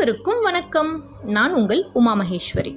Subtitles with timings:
[0.00, 1.00] அனைவருக்கும் வணக்கம்.
[1.26, 2.70] நான் உங்கள் உமா மகேஸ்வரி.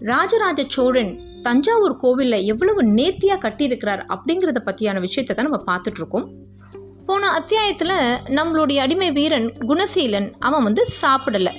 [0.00, 6.26] ராஜராஜ சோழன் தஞ்சாவூர் கோவிலில் எவ்வளவு நேர்த்தியாக கட்டியிருக்கிறார் அப்படிங்கிறத பற்றியான விஷயத்தை தான் நம்ம பார்த்துட்ருக்கோம்
[7.06, 7.94] போன அத்தியாயத்தில்
[8.38, 11.54] நம்மளுடைய அடிமை வீரன் குணசீலன் அவன் வந்து சாப்பிடலை.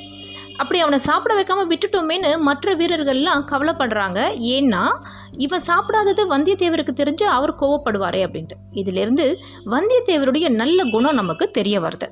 [0.58, 4.20] அப்படி அவனை சாப்பிட வைக்காமல் விட்டுட்டோமேன்னு மற்ற வீரர்கள்லாம் கவலைப்படுறாங்க.
[4.58, 4.84] ஏன்னா
[5.38, 8.60] இவன் சாப்பிடாதது வந்தியத்தேவருக்கு தெரிஞ்சு அவர் கோவப்படுவாரே அப்படின்ட்டு.
[8.72, 12.10] இதிலிருந்து வந்தியத்தேவருடைய நல்ல குணம் நமக்கு தெரிய வருது.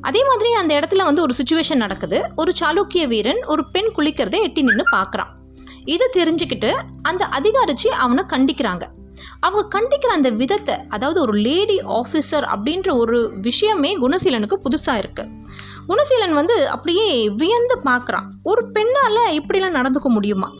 [0.00, 2.22] அதே மாதிரி அந்த இடத்துல வந்து ஒரு சுச்சுவேஷன் நடக்குது.
[2.36, 5.32] ஒரு சாளுக்கிய வீரன் ஒரு பெண் குளிக்கிறதை எட்டி நின்று பார்க்குறான்.
[5.84, 6.70] இதை தெரிஞ்சுக்கிட்டு
[7.02, 8.96] அந்த அதிகாரிச்சு அவனை கண்டிக்கிறாங்க.
[9.40, 15.28] அவங்க கண்டிக்கிற அந்த விதத்தை அதாவது ஒரு லேடி ஆஃபீஸர் அப்படின்ற ஒரு விஷயமே குணசீலனுக்கு புதுசாக இருக்கு.
[15.88, 18.26] குணசீலன் வந்து அப்படியே வியந்து பார்க்குறான்.
[18.42, 20.52] ஒரு பெண்ணால் இப்படிலாம் நடந்துக்க முடியுமா?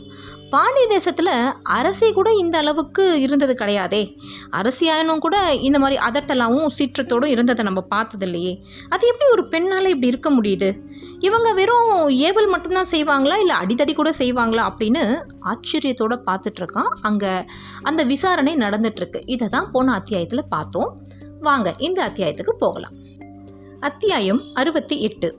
[0.49, 4.15] பாண்டிய தேசத்தில் அரசி கூட இந்த அளவுக்கு இருந்தது கிடையாதே.
[4.51, 10.07] அரசியானும் கூட இந்த மாதிரி அதட்டலாவும் சீற்றத்தோடும் இருந்ததை நம்ம பார்த்தது இல்லையே அது எப்படி ஒரு பெண்ணால் இப்படி
[10.07, 10.83] இருக்க முடியுது?
[11.19, 17.45] இவங்க வெறும் ஏவல் மட்டும்தான் செய்வாங்களா இல்லை அடிதடி கூட செய்வாங்களா அப்படின்னு ஆச்சரியத்தோடு பார்த்துட்ருக்கான் அங்கே
[17.81, 20.99] அந்த விசாரணை நடந்துட்டுருக்கு இதை தான் போன அத்தியாயத்தில் பார்த்தோம்.
[21.39, 22.93] வாங்க இந்த அத்தியாயத்துக்கு போகலாம்.
[23.79, 25.38] அத்தியாயம் அறுபத்தி எட்டு.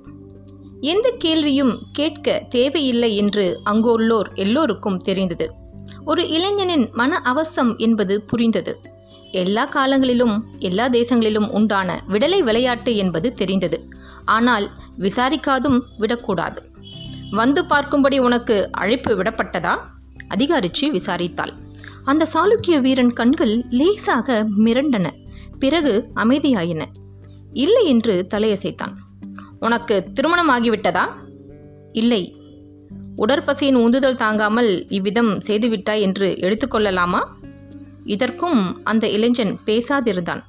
[0.80, 5.52] எந்த கேள்வியும் கேட்க தேவையில்லை என்று அங்குள்ளோர் எல்லோருக்கும் தெரிந்தது.
[6.04, 8.80] ஒரு இளைஞனின் மன அவசம் என்பது புரிந்தது.
[9.32, 13.88] எல்லா காலங்களிலும் எல்லா தேசங்களிலும் உண்டான விடலை விளையாட்டு என்பது தெரிந்தது.
[14.24, 16.70] ஆனால் விசாரிக்காதும் விடக்கூடாது.
[17.30, 19.78] வந்து பார்க்கும்படி உனக்கு அழைப்பு விடப்பட்டதா?
[20.34, 21.52] அதிகாரிச்சு விசாரித்தாள்.
[22.04, 25.10] அந்த சாளுக்கிய வீரன் கண்கள் லேசாக மிரண்டன.
[25.58, 26.84] பிறகு அமைதியாயின.
[27.52, 28.92] இல்லை என்று தலையசைத்தான்.
[29.60, 31.04] உனக்கு திருமணம் ஆகிவிட்டதா
[31.92, 32.22] இல்லை.
[33.16, 37.20] உடற்பசியின் உந்துதல் தாங்காமல் இவ்விதம் செய்துவிட்டாய் என்று எடுத்துக்கொள்ளலாமா
[38.04, 40.42] இதற்கும் அந்த இளைஞன் பேசாதிருந்தான்.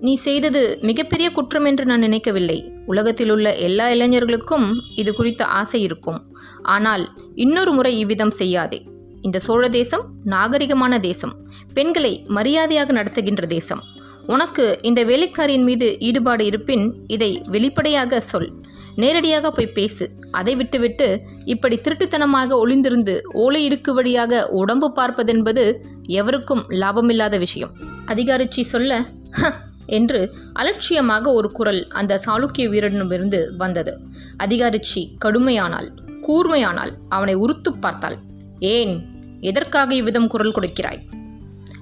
[0.00, 2.72] நீ செய்தது மிகப்பெரிய குற்றம் என்று நான் நினைக்கவில்லை.
[2.86, 6.20] உலகத்தில் உள்ள எல்லா இளைஞர்களுக்கும் இது குறித்த ஆசை இருக்கும்.
[6.62, 8.80] ஆனால் இன்னொரு முறை இவ்விதம் செய்யாதே.
[9.20, 11.34] இந்த சோழ தேசம் நாகரிகமான தேசம்.
[11.74, 13.82] பெண்களை மரியாதையாக நடத்துகின்ற தேசம்.
[14.26, 18.52] உனக்கு இந்த வேலைக்காரியின் மீது ஈடுபாடு இருப்பின் இதை வெளிப்படையாக சொல்.
[18.96, 20.10] நேரடியாக போய் பேசு.
[20.30, 27.72] அதை விட்டுவிட்டு இப்படி திருட்டுத்தனமாக ஒளிந்திருந்து ஓலை இடுக்கு வழியாக உடம்பு பார்ப்பதென்பது எவருக்கும் லாபமில்லாத விஷயம்.
[28.06, 29.52] அதிகாரிச்சி சொல்ல "ஹ"
[29.86, 33.98] என்று அலட்சியமாக ஒரு குரல் அந்த சாளுக்கிய வீரனிடமிருந்து வந்தது.
[34.38, 35.88] அதிகாரிச்சி கடுமையானால்
[36.28, 38.16] கூர்மையானால் அவனை உறுத்து பார்த்தாள்.
[38.58, 39.06] ஏன்?
[39.40, 41.00] எதற்காக இவ்விதம் குரல் கொடுக்கிறாய்?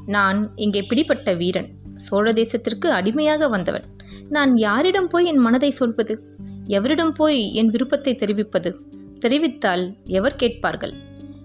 [0.06, 1.77] நான் இங்கே பிடிப்பட்ட வீரன்.
[1.98, 3.86] சோழ தேசத்திற்கு அடிமையாக வந்தவன்.
[4.28, 6.14] நான் யாரிடம் போய் என் மனதை சொல்வது?
[6.66, 8.70] எவரிடம் போய் என் விருப்பத்தை தெரிவிப்பது?
[9.20, 10.94] தெரிவித்தால் எவர் கேட்பார்கள்?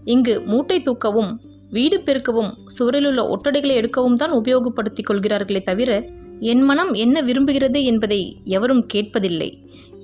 [0.06, 1.32] இங்கு மூட்டை தூக்கவும்
[1.70, 5.92] வீடு பெருக்கவும் சுவரிலுள்ள ஒட்டடைகளை எடுக்கவும் தான் உபயோகப்படுத்திக் கொள்கிறார்களே தவிர
[6.40, 9.50] என் மனம் என்ன விரும்புகிறது என்பதை எவரும் கேட்பதில்லை.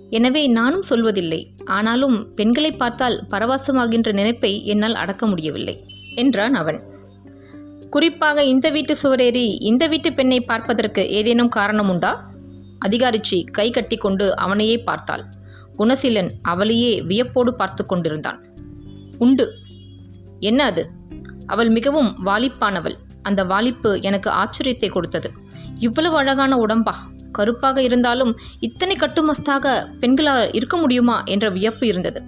[0.10, 1.42] எனவே நானும் சொல்வதில்லை.
[1.66, 5.76] ஆனாலும் பெண்களை பார்த்தால் பரவாசமாகின்ற நினைப்பை என்னால் அடக்க முடியவில்லை
[6.16, 6.80] என்றான் அவன்.
[7.90, 12.32] குறிப்பாக இந்த வீட்டு சுவரேறி இந்த வீட்டு பெண்ணை பார்ப்பதற்கு ஏதேனும் காரணம் உண்டா
[12.90, 15.24] அதிகாரிச்சி கை கட்டி கொண்டு அவனையே பார்த்தாள்.
[15.78, 18.46] குணசீலன் அவளையே வியப்போடு பார்த்து கொண்டிருந்தான்.
[19.18, 19.54] உண்டு.
[20.40, 20.90] என்ன அது?
[21.46, 22.96] அவள் மிகவும் வாலிப்பானவள்.
[23.22, 25.32] அந்த வாலிப்பு எனக்கு ஆச்சரியத்தை கொடுத்தது.
[25.80, 26.94] இவ்வளவு அழகான உடம்பா?
[27.32, 32.22] கருப்பாக இருந்தாலும் இத்தனை கட்டுமஸ்தாக பெண்களால் இருக்க முடியுமா என்ற வியப்பு இருந்தது.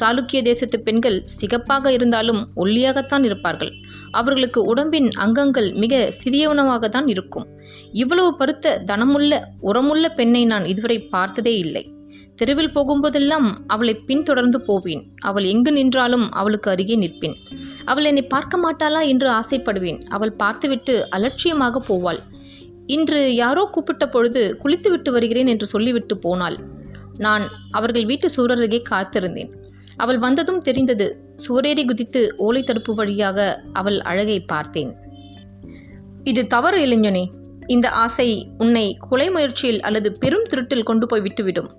[0.00, 3.72] சாளுக்கிய தேசத்து பெண்கள் சிகப்பாக இருந்தாலும் ஒல்லியாகத்தான் இருப்பார்கள்.
[4.10, 7.46] அவர்களுக்கு உடம்பின் அங்கங்கள் மிக சிறியவனமாகத்தான் இருக்கும்.
[7.92, 11.92] இவ்வளவு பருத்த தனமுள்ள உரமுள்ள பெண்ணை நான் இதுவரை பார்த்ததே இல்லை.
[12.36, 15.02] தெருவில் போகும்போதெல்லாம் அவளை பின்தொடர்ந்து போவேன்.
[15.20, 17.36] அவள் எங்கு நின்றாலும் அவளுக்கு அருகே நிற்பேன்.
[17.84, 20.02] அவள் என்னை பார்க்க மாட்டாளா என்று ஆசைப்படுவேன்.
[20.04, 22.20] அவள் பார்த்துவிட்டு அலட்சியமாக போவாள்.
[22.86, 26.58] இன்று யாரோ கூப்பிட்ட பொழுது குளித்துவிட்டு வருகிறேன் என்று சொல்லிவிட்டு போனாள்.
[27.18, 29.50] நான் அவர்கள் வீட்டு சுவரருகே காத்திருந்தேன்.
[29.96, 34.96] அவள் வந்ததும் தெரிந்தது சுவரேறி குதித்து ஓலை தடுப்பு வழியாக அவள் அழகை பார்த்தேன்.
[36.24, 37.30] இது தவறு இளைஞனே.
[37.66, 41.70] இந்த ஆசை உன்னை கொலை முயற்சியில் அல்லது பெரும் திருட்டில் கொண்டு போய் விட்டுவிடும்.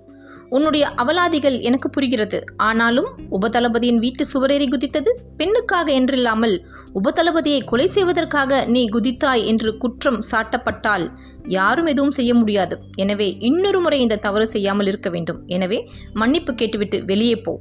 [0.50, 2.44] உன்னுடைய அவலாதிகள் எனக்கு புரிகிறது.
[2.56, 6.58] ஆனாலும் உபதளபதியின் வீட்டு சுவரேறி குதித்தது பெண்ணுக்காக என்றில்லாமல்
[6.94, 11.10] உபதளபதியை கொலை செய்வதற்காக நீ குதித்தாய் என்று குற்றம் சாட்டப்பட்டால்
[11.42, 12.78] யாரும் எதுவும் செய்ய முடியாது.
[12.96, 15.42] எனவே இன்னொரு முறை இந்த தவறு செய்யாமல் இருக்க வேண்டும்.
[15.46, 17.58] எனவே மன்னிப்பு கேட்டுவிட்டு வெளியே போ.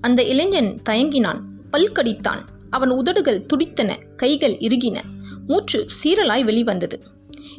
[0.00, 1.40] அந்த இளைஞன் தயங்கினான்.
[1.70, 2.40] பல் கடித்தான்
[2.70, 3.96] அவன் உதடுகள் துடித்தன.
[4.16, 5.00] கைகள் இறுகின.
[5.46, 7.02] மூச்சு சீரலாய் வெளிவந்தது.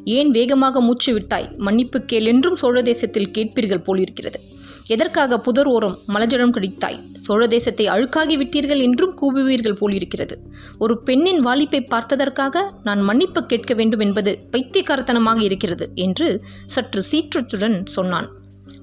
[0.06, 1.50] ஏன் வேகமாக மூச்சு விட்டாய்?
[1.58, 4.40] மன்னிப்பு கேள் என்றும் சோழ தேசத்தில் கேட்பீர்கள் போலிருக்கிறது.
[4.88, 7.00] எதற்காக புதர் ஓரம் மலஜலம் கடித்தாய்?
[7.22, 10.40] சோழ தேசத்தை அழுக்காகி விட்டீர்கள் என்றும் கூவுவீர்கள் போலிருக்கிறது.
[10.78, 18.30] ஒரு பெண்ணின் வாலிப்பை பார்த்ததற்காக நான் மன்னிப்பு கேட்க வேண்டும் என்பது பைத்தியக்காரத்தனமாக இருக்கிறது என்று சற்று சீற்றத்துடன் சொன்னான்.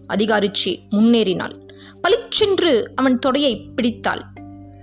[0.08, 1.54] அதிகாரிச்சி முன்னேறினாள்.
[2.00, 4.22] பளிச்சென்று அவன் தொடையை பிடித்தாள்.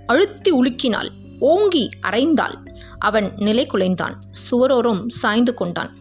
[0.06, 1.08] அழுத்தி உலுக்கினாள்.
[1.38, 2.54] ஓங்கி அரைந்தாள்.
[2.98, 4.14] அவன் நிலை குலைந்தான்
[4.50, 5.96] சுவரோரம் சாய்ந்து கொண்டான்.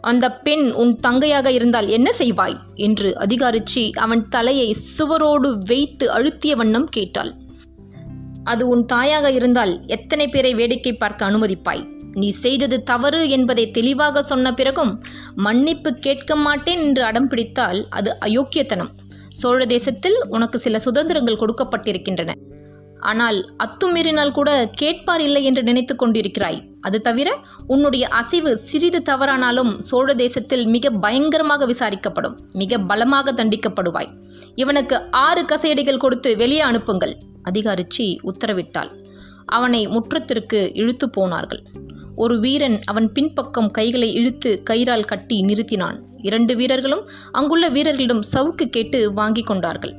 [0.00, 2.56] அந்த பெண் உன் தங்கையாக இருந்தால் என்ன செய்வாய்?
[2.74, 7.34] என்று அதிகாரிச்சி அவன் தலையை சுவரோடு வைத்து அழுத்திய வண்ணம் கேட்டாள்.
[8.44, 11.88] அது உன் தாயாக இருந்தால் எத்தனை பேரை வேடிக்கை பார்க்க அனுமதிப்பாய்?
[12.12, 15.02] நீ செய்தது தவறு என்பதை தெளிவாக சொன்ன பிறகும்
[15.34, 18.90] மன்னிப்பு கேட்க மாட்டேன் என்று அடம் பிடித்தால் அது அயோக்கியத்தனம்.
[19.28, 22.30] சோழ தேசத்தில் உனக்கு சில சுதந்திரங்கள் கொடுக்கப்பட்டிருக்கின்றன.
[23.00, 26.58] ஆனால் அத்துமீறினால் கூட கேட்பார் இல்லை என்று நினைத்து கொண்டிருக்கிறாய்.
[26.80, 27.28] அது தவிர
[27.66, 34.10] உன்னுடைய அசைவு சிறிது தவறானாலும் சோழ தேசத்தில் மிக பயங்கரமாக விசாரிக்கப்படும் மிக பலமாக தண்டிக்கப்படுவாய்.
[34.54, 37.16] இவனுக்கு ஆறு கசையடிகள் கொடுத்து வெளியே அனுப்புங்கள்
[37.50, 38.90] அதிகாரிச்சி உத்தரவிட்டாள்.
[39.44, 41.62] அவனை முற்றத்திற்கு இழுத்து போனார்கள்.
[42.16, 45.98] ஒரு வீரன் அவன் பின்பக்கம் கைகளை இழுத்து கயிறால் கட்டி நிறுத்தினான்.
[46.22, 49.94] இரண்டு வீரர்களும் அங்குள்ள வீரர்களிடம் சவுக்கு கேட்டு வாங்கி கொண்டார்கள்.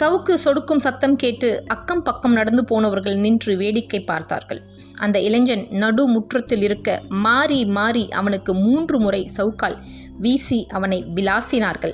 [0.00, 4.62] சவுக்கு சொடுக்கும் சத்தம் கேட்டு அக்கம் பக்கம் நடந்து போனவர்கள் நின்று வேடிக்கை பார்த்தார்கள்.
[4.98, 9.76] அந்த இளைஞன் நடு முற்றத்தில் இருக்க மாறி மாறி அவனுக்கு மூன்று முறை சவுக்கால்
[10.18, 11.92] வீசி அவனை விளாசினார்கள்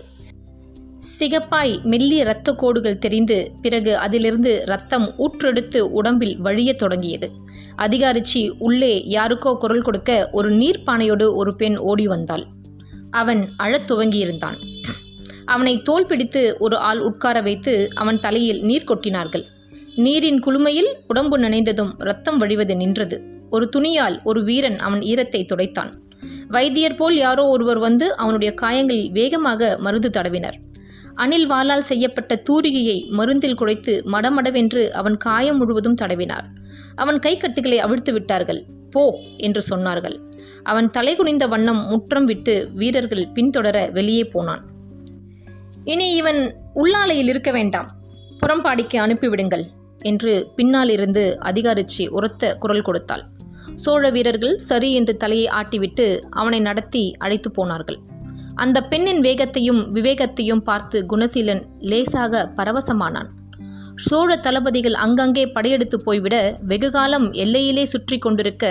[1.20, 7.30] சிகப்பாய் மெல்லிய இரத்த கோடுகள் தெரிந்து பிறகு அதிலிருந்து ரத்தம் ஊற்றெடுத்து உடம்பில் வழியத் தொடங்கியது.
[7.78, 12.46] அதிகாரிச்சி உள்ளே யாருக்கோ குரல் கொடுக்க ஒரு நீர்ப்பானையோடு ஒரு பெண் ஓடி வந்தாள்.
[13.10, 14.56] அவன் அழத் துவங்கியிருந்தான்.
[15.44, 19.44] அவனை தோல் பிடித்து ஒரு ஆள் உட்கார வைத்து அவன் தலையில் நீர் கொட்டினார்கள்.
[19.96, 23.22] நீரின் குளுமையில் உடம்பு நனைந்ததும் ரத்தம் வழிவது நின்றது.
[23.50, 25.90] ஒரு துணியால் ஒரு வீரன் அவன் ஈரத்தை துடைத்தான்.
[26.48, 30.56] வைத்தியர் போல் யாரோ ஒருவர் வந்து அவனுடைய காயங்களில் வேகமாக மருந்து தடவினர்.
[31.14, 36.46] அணில் வாளால் செய்யப்பட்ட தூரிகையை மருந்தில் குழைத்து மடமடவென்று அவன் காயம் முழுவதும் தடவினார்.
[36.94, 38.66] அவன் கைக்கட்டுகளை அவிழ்த்து விட்டார்கள்.
[38.90, 40.16] போ என்று சொன்னார்கள்.
[40.62, 44.72] அவன் தலைகுனிந்த வண்ணம் முற்றம் விட்டு வீரர்கள் பின்தொடர வெளியே போனான்.
[45.84, 46.40] இனி இவன்
[46.74, 47.88] உள்ளாலையில் இருக்க வேண்டாம்.
[48.40, 49.64] புறம்பாடிக்கு அனுப்பிவிடுங்கள்
[50.00, 53.24] என்று பின்னாலிருந்து அதிகாரிச்சி உரத்த குரல் கொடுத்தாள்.
[53.76, 57.98] சோழ வீரர்கள் சரி என்று தலையை ஆட்டிவிட்டு அவனை நடத்தி அழைத்து போனார்கள்.
[58.54, 63.30] அந்த பெண்ணின் வேகத்தையும் விவேகத்தையும் பார்த்து குணசீலன் லேசாக பரவசமானான்.
[63.96, 66.36] சோழ தளபதிகள் அங்கங்கே படையெடுத்து போய்விட
[66.66, 68.64] வெகுகாலம் எல்லையிலே சுற்றி கொண்டிருக்க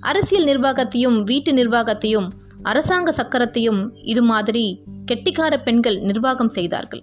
[0.00, 2.28] அரசியல் நிர்வாகத்தையும் வீட்டு நிர்வாகத்தையும்
[2.64, 4.82] அரசாங்க சக்கரத்தையும் இது மாதிரி
[5.12, 7.02] கெட்டிக்கார பெண்கள் நிர்வாகம் செய்தார்கள்.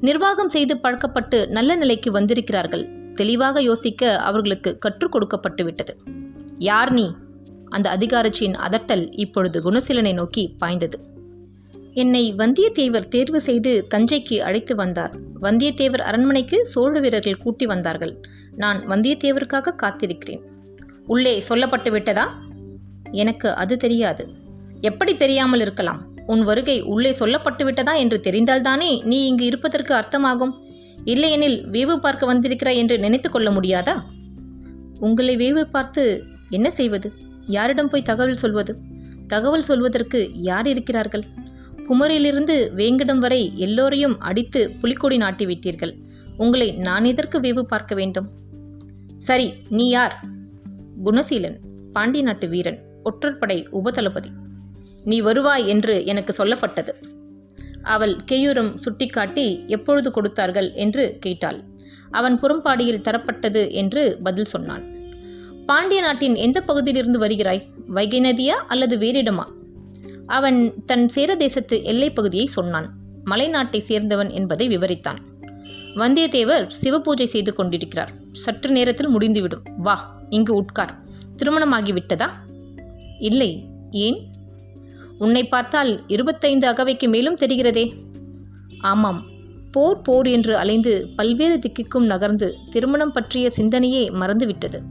[0.00, 3.12] நிர்வாகம் செய்து பழக்கப்பட்டு நல்ல நிலைக்கு வந்திருக்கிறார்கள்.
[3.14, 5.96] தெளிவாக யோசிக்க அவர்களுக்கு கற்றுக் கொடுக்கப்பட்டு விட்டது.
[6.58, 7.14] யார் நீ?
[7.68, 11.00] அந்த அதிகாரச்சியின் அதட்டல் இப்பொழுது குணசீலனை நோக்கி பாய்ந்தது.
[11.92, 15.14] என்னை வந்தியத்தேவர் தேர்வு செய்து தஞ்சைக்கு அழைத்து வந்தார்.
[15.42, 18.20] வந்தியத்தேவர் அரண்மனைக்கு சோழ வீரர்கள் கூட்டி வந்தார்கள்.
[18.56, 20.40] நான் வந்தியத்தேவருக்காக காத்திருக்கிறேன்.
[21.06, 22.38] உள்ளே சொல்லப்பட்டு விட்டதா?
[23.10, 24.46] எனக்கு அது தெரியாது.
[24.80, 26.06] எப்படி தெரியாமல் இருக்கலாம்?
[26.26, 30.52] உன் வருகை உள்ளே சொல்லப்பட்டு விட்டதா என்று தெரிந்தால்தானே நீ இங்கு இருப்பதற்கு அர்த்தமாகும்?
[31.04, 34.02] இல்லையெனில் வேவு பார்க்க வந்திருக்கிறாய் என்று நினைத்து கொள்ள முடியாதா?
[35.00, 37.12] உங்களை வேவு பார்த்து என்ன செய்வது?
[37.46, 38.78] யாரிடம் போய் தகவல் சொல்வது?
[39.26, 41.24] தகவல் சொல்வதற்கு யார் இருக்கிறார்கள்?
[41.88, 45.94] குமரியிலிருந்து வேங்கடம் வரை எல்லோரையும் அடித்து புலிக்கொடி நாட்டி விட்டீர்கள்
[46.36, 48.30] உங்களை நான் எதற்கு வேவு பார்க்க வேண்டும்?
[49.16, 50.20] சரி நீ யார்?
[51.04, 51.58] குணசீலன்
[51.92, 54.28] பாண்டி நாட்டு வீரன் ஒற்றற்படை உபதளபதி.
[55.08, 56.88] நீ வருவாய் என்று எனக்கு சொல்லப்பட்டது.
[57.82, 61.62] அவள் கேயூரம் சுட்டிக்காட்டி எப்பொழுது கொடுத்தார்கள் என்று கேட்டாள்.
[62.10, 64.96] அவன் புறம்பாடியில் தரப்பட்டது என்று பதில் சொன்னான்.
[65.66, 67.66] பாண்டிய நாட்டின் எந்த பகுதியிலிருந்து வருகிறாய்?
[67.86, 69.44] வைகை நதியா அல்லது வேறிடமா?
[70.26, 72.94] அவன் தன் சேர தேசத்து எல்லைப் பகுதியை சொன்னான்.
[73.26, 75.18] மலைநாட்டை சேர்ந்தவன் என்பதை விவரித்தான்.
[75.94, 78.12] வந்தியத்தேவர் சிவபூஜை செய்து கொண்டிருக்கிறார்.
[78.32, 79.62] சற்று நேரத்தில் முடிந்துவிடும்.
[79.78, 80.98] வா இங்கு உட்கார்.
[81.36, 82.30] திருமணமாகிவிட்டதா?
[83.20, 83.66] இல்லை.
[83.90, 84.36] ஏன்?
[85.18, 87.92] உன்னை பார்த்தால் இருபத்தைந்து அகவைக்கு மேலும் தெரிகிறதே.
[88.80, 89.26] ஆமாம்
[89.70, 94.82] போர் போர் என்று அலைந்து பல்வேறு திக்கிக்கும் நகர்ந்து திருமணம் பற்றிய சிந்தனையே மறந்துவிட்டது.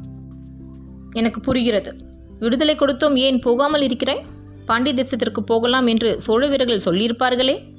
[1.12, 1.96] எனக்கு புரிகிறது.
[2.40, 4.26] விடுதலை கொடுத்தோம் ஏன் போகாமல் இருக்கிறேன்?
[4.66, 7.74] பாண்டி தேசத்திற்கு போகலாம் என்று சோழ வீரர்கள் சொல்லியிருப்பார்களே?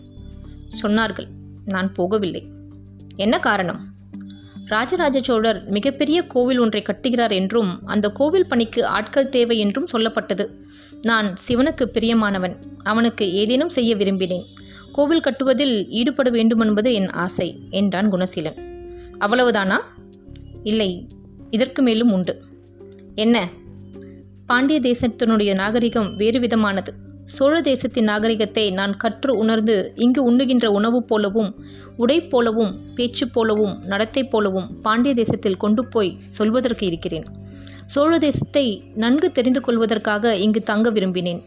[0.83, 1.27] சொன்னார்கள்.
[1.65, 2.43] நான் போகவில்லை.
[3.17, 3.95] என்ன காரணம்?
[4.69, 10.49] ராஜராஜ சோழர் மிகப்பெரிய கோவில் ஒன்றை கட்டுகிறார் என்றும் அந்த கோவில் பணிக்கு ஆட்கள் தேவை என்றும் சொல்லப்பட்டது.
[11.03, 14.45] நான் சிவனுக்கு பிரியமானவன் அவனுக்கு ஏதேனும் செய்ய விரும்பினேன்.
[14.93, 18.57] கோவில் கட்டுவதில் ஈடுபட வேண்டுமென்பது என் ஆசை என்றான் குணசீலன்.
[19.21, 19.81] அவ்வளவுதானா?
[20.63, 21.07] இல்லை
[21.51, 22.43] இதற்கு மேலும் உண்டு.
[23.15, 23.49] என்ன?
[24.47, 26.95] பாண்டிய தேசத்தினுடைய நாகரிகம் வேறு விதமானது.
[27.37, 31.51] சோழ தேசத்தின் நாகரிகத்தை நான் கற்று உணர்ந்து இங்கு உண்ணுகின்ற உணவு போலவும்
[31.97, 37.27] உடை போலவும் பேச்சு போலவும் நடத்தை போலவும் பாண்டிய தேசத்தில் கொண்டு போய் சொல்வதற்கு இருக்கிறேன்.
[37.87, 41.41] சோழ தேசத்தை நன்கு தெரிந்து கொள்வதற்காக இங்கு தங்க விரும்பினேன்.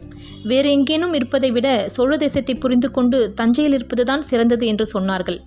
[0.44, 5.40] வேறு எங்கேனும் இருப்பதை விட சோழ தேசத்தை புரிந்து கொண்டு தஞ்சையில் இருப்பதுதான் சிறந்தது என்று சொன்னார்கள்.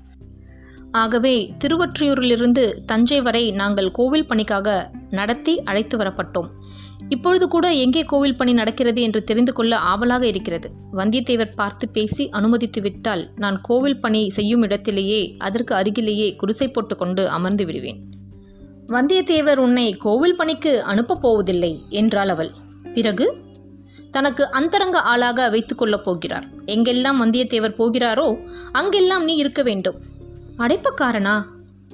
[1.02, 4.68] ஆகவே திருவற்றியூரிலிருந்து தஞ்சை வரை நாங்கள் கோவில் பணிக்காக
[5.10, 6.50] நடத்தி அழைத்து வரப்பட்டோம்.
[7.08, 10.70] இப்பொழுது கூட எங்கே கோவில் பணி நடக்கிறது என்று தெரிந்து கொள்ள ஆவலாக இருக்கிறது.
[10.92, 17.66] வந்தியத்தேவர் பார்த்து பேசி அனுமதித்து விட்டால் நான் கோவில் பணி செய்யும் இடத்திலேயே அதற்கு அருகிலேயே குடிசை போட்டுக்கொண்டு அமர்ந்து
[17.66, 18.04] விடுவேன்.
[18.88, 22.50] வந்தியத்தேவர் உன்னை கோவில் பணிக்கு அனுப்பப் போவதில்லை என்றாள் அவள்.
[22.94, 23.42] பிறகு?
[24.10, 26.44] தனக்கு அந்தரங்க ஆளாக வைத்துக் கொள்ளப் போகிறார்.
[26.66, 30.00] எங்கெல்லாம் வந்தியத்தேவர் போகிறாரோ அங்கெல்லாம் நீ இருக்க வேண்டும்.
[30.58, 31.42] அடைப்பக்காரனா?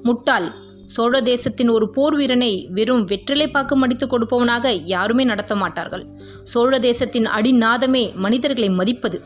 [0.03, 0.60] முட்டாள்.
[0.93, 6.03] சோழ தேசத்தின் ஒரு போர் வீரனை வெறும் வெற்றிலை பாக்கு மடித்து கொடுப்பவனாக யாருமே நடத்த மாட்டார்கள்.
[6.43, 9.19] சோழ தேசத்தின் அடிநாதமே மனிதர்களை மதிப்பது.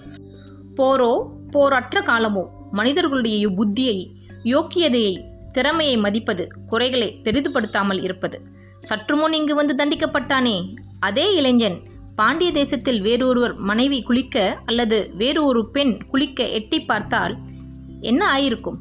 [0.78, 1.14] போரோ
[1.52, 3.98] போரற்ற காலமோ மனிதர்களுடைய புத்தியை
[4.44, 5.14] யோக்கியதையை
[5.52, 8.38] திறமையை மதிப்பது குறைகளை பெரிதுபடுத்தாமல் இருப்பது.
[8.80, 10.56] சற்று முன் இங்கு வந்து தண்டிக்கப்பட்டானே.
[11.00, 11.78] அதே இளைஞன்
[12.16, 17.36] பாண்டிய தேசத்தில் வேறொருவர் மனைவி குளிக்க அல்லது வேறு ஒரு பெண் குளிக்க எட்டி பார்த்தால்
[18.02, 18.78] என்ன ஆயிருக்கும்?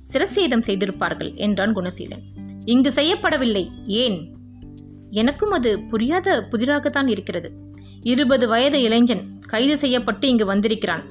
[0.00, 2.22] சிரசேதம் செய்திருப்பார்கள் என்றான் குணசீலன்.
[2.64, 4.36] இங்கு செய்யப்படவில்லை ஏன்?
[5.10, 7.52] எனக்கும் அது புரியாத புதிராகத்தான் இருக்கிறது.
[8.02, 11.04] இருபது வயது இளைஞன் கைது செய்யப்பட்டு இங்கு வந்திருக்கிறான்.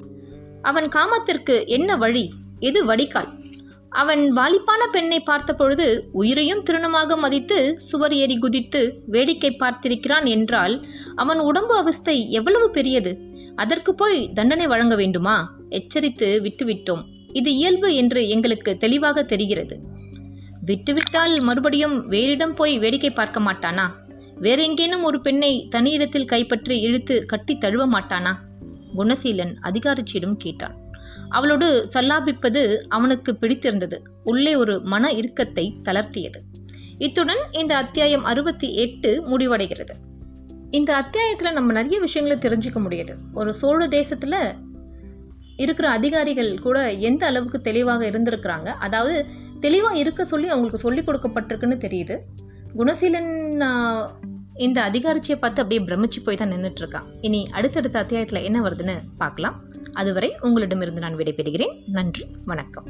[0.61, 2.33] அவன் காமத்திற்கு என்ன வழி?
[2.59, 3.27] எது வடிகால்?
[3.89, 11.75] அவன் வாலிப்பான பெண்ணை பார்த்தபொழுது உயிரையும் திருணமாக மதித்து சுவர் ஏறி குதித்து வேடிக்கை பார்த்திருக்கிறான் என்றால் அவன் உடம்பு
[11.77, 13.19] அவஸ்தை எவ்வளவு பெரியது?
[13.55, 15.55] அதற்கு போய் தண்டனை வழங்க வேண்டுமா?
[15.69, 17.03] எச்சரித்து விட்டுவிட்டோம்.
[17.39, 19.75] இது இயல்பு என்று எங்களுக்கு தெளிவாக தெரிகிறது.
[20.65, 23.85] விட்டுவிட்டால் மறுபடியும் வேறிடம் போய் வேடிக்கை பார்க்க மாட்டானா?
[24.39, 28.33] வேற எங்கேனும் ஒரு பெண்ணை தனியிடத்தில் கைப்பற்றி இழுத்து கட்டி தழுவ மாட்டானா?
[28.95, 30.75] குணசீலன் அதிகாரிச்சியிடம் கேட்டான்.
[31.29, 34.01] அவளோடு சல்லாபிப்பது அவனுக்கு பிடித்திருந்தது.
[34.23, 36.39] உள்ளே ஒரு மன இறுக்கத்தை தளர்த்தியது.
[36.97, 39.93] இத்துடன் இந்த அத்தியாயம் அறுபத்தி எட்டு முடிவடைகிறது.
[40.71, 43.13] இந்த அத்தியாயத்தில் நம்ம நிறைய விஷயங்களை தெரிஞ்சுக்க முடியுது.
[43.33, 44.41] ஒரு சோழ தேசத்தில்
[45.65, 46.77] இருக்கிற அதிகாரிகள் கூட
[47.09, 48.69] எந்த அளவுக்கு தெளிவாக இருந்திருக்கிறாங்க?
[48.87, 49.25] அதாவது
[49.59, 52.17] தெளிவாக இருக்க சொல்லி அவங்களுக்கு சொல்லி கொடுக்கப்பட்டிருக்குன்னு தெரியுது.
[52.77, 53.31] குணசீலன்
[54.65, 59.57] இந்த அதிகாரிச்சியை பார்த்து அப்படியே பிரமிச்சு போய் தான் நின்றுட்டுருக்கான் இனி அடுத்தடுத்த அத்தியாயத்தில் என்ன வருதுன்னு பார்க்கலாம்.
[59.93, 61.75] அதுவரை உங்களிடமிருந்து நான் விடைபெறுகிறேன்.
[61.87, 62.89] நன்றி வணக்கம்.